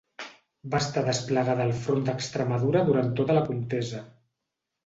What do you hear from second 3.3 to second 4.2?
la contesa.